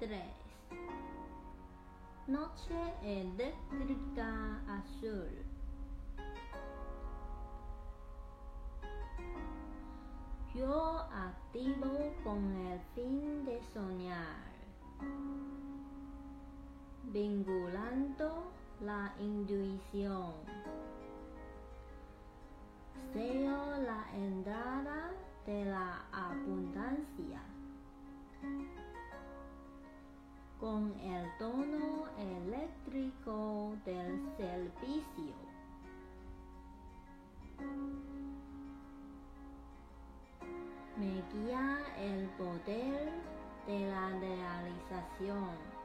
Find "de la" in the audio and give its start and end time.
25.44-26.06, 43.66-44.10